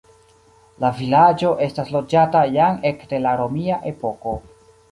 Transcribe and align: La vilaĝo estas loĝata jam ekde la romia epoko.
La 0.83 0.89
vilaĝo 1.01 1.51
estas 1.67 1.93
loĝata 1.97 2.43
jam 2.57 2.81
ekde 2.93 3.23
la 3.27 3.37
romia 3.45 3.81
epoko. 3.95 4.39